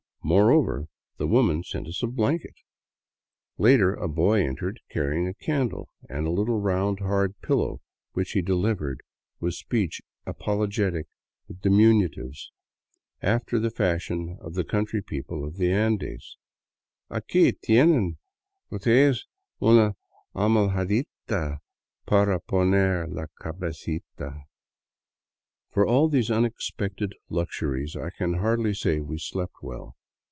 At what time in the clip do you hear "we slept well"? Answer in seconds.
28.99-29.97